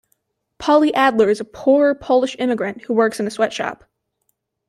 Polly 0.57 0.91
Adler 0.95 1.29
is 1.29 1.39
a 1.39 1.45
poor 1.45 1.93
Polish 1.93 2.35
immigrant 2.39 2.81
who 2.85 2.93
works 2.95 3.19
in 3.19 3.27
a 3.27 3.29
sweatshop. 3.29 3.83